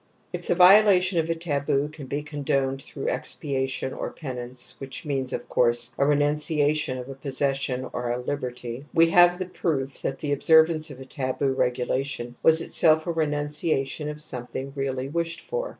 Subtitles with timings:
[0.33, 5.31] If the violation of a taboo can be condoned through expiation or penance, which means,
[5.31, 10.17] of course, a renunciation of a possession or a liberty, we have the proof that
[10.17, 15.69] the observance of a taboo regulation was itself a renunciation of something really wished for.